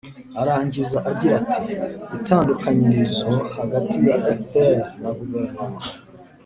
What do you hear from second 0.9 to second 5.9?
agira ati: itandukanyirizo hagati ya fpr na guverinoma